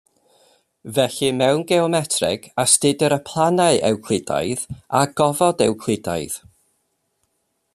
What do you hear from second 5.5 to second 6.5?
Ewclidaidd.